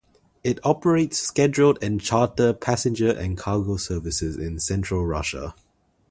[0.43, 5.53] It operates scheduled and charter passenger and cargo services in central Russia.